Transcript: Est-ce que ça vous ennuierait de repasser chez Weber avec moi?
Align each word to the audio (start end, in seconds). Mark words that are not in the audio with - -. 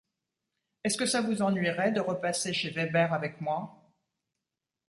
Est-ce 0.83 0.97
que 0.97 1.05
ça 1.05 1.21
vous 1.21 1.43
ennuierait 1.43 1.91
de 1.91 2.01
repasser 2.01 2.53
chez 2.53 2.71
Weber 2.71 3.13
avec 3.13 3.39
moi? 3.39 3.87